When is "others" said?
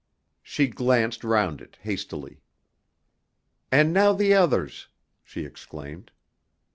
4.33-4.87